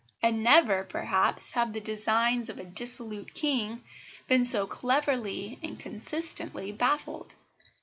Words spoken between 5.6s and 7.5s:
and consistently baffled.